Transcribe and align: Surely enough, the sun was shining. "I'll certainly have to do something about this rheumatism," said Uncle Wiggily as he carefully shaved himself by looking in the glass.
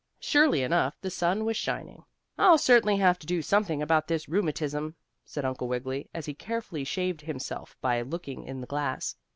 Surely 0.19 0.63
enough, 0.63 0.99
the 0.99 1.11
sun 1.11 1.45
was 1.45 1.55
shining. 1.55 2.03
"I'll 2.35 2.57
certainly 2.57 2.97
have 2.97 3.19
to 3.19 3.27
do 3.27 3.43
something 3.43 3.83
about 3.83 4.07
this 4.07 4.27
rheumatism," 4.27 4.95
said 5.25 5.45
Uncle 5.45 5.67
Wiggily 5.67 6.09
as 6.11 6.25
he 6.25 6.33
carefully 6.33 6.83
shaved 6.83 7.21
himself 7.21 7.77
by 7.81 8.01
looking 8.01 8.45
in 8.45 8.61
the 8.61 8.65
glass. 8.65 9.15